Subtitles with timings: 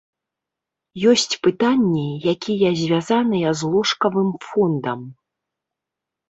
[1.11, 4.99] Ёсць пытанні, якія звязаныя з ложкавым фондам.